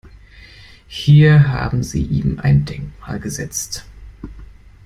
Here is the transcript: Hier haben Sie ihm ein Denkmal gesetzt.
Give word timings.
Hier 0.87 1.49
haben 1.49 1.83
Sie 1.83 2.01
ihm 2.01 2.39
ein 2.39 2.65
Denkmal 2.65 3.19
gesetzt. 3.19 3.85